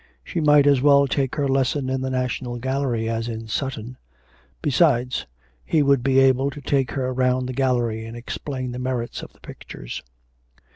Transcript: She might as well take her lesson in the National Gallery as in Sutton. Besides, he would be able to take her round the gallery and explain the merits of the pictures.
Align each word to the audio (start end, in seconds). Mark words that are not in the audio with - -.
She 0.23 0.41
might 0.41 0.65
as 0.65 0.81
well 0.81 1.05
take 1.05 1.35
her 1.35 1.47
lesson 1.47 1.87
in 1.87 2.01
the 2.01 2.09
National 2.09 2.57
Gallery 2.57 3.07
as 3.07 3.27
in 3.27 3.47
Sutton. 3.47 3.97
Besides, 4.59 5.27
he 5.63 5.83
would 5.83 6.01
be 6.01 6.17
able 6.17 6.49
to 6.49 6.59
take 6.59 6.89
her 6.93 7.13
round 7.13 7.47
the 7.47 7.53
gallery 7.53 8.07
and 8.07 8.17
explain 8.17 8.71
the 8.71 8.79
merits 8.79 9.21
of 9.21 9.31
the 9.31 9.39
pictures. 9.41 10.01